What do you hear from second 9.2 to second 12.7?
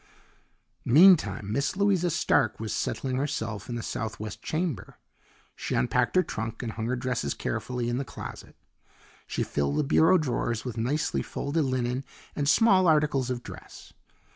She filled the bureau drawers with nicely folded linen and